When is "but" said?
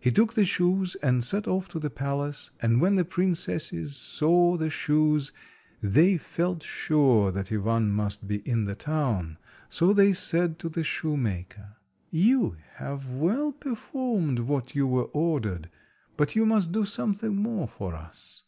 16.16-16.34